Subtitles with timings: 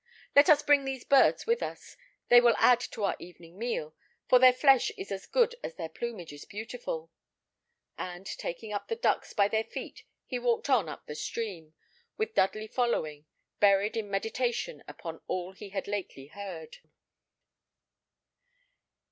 [0.35, 1.95] Let us bring these birds with us;
[2.29, 3.93] they will add to our evening meal,
[4.27, 7.11] for their flesh is as good as their plumage is beautiful;"
[7.99, 11.75] and taking up the ducks by the feet, he walked on up the stream,
[12.17, 13.27] with Dudley following,
[13.59, 16.77] buried in meditation upon all he had lately heard.